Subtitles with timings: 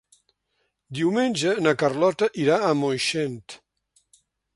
[0.99, 3.37] Diumenge na Carlota irà a Moixent.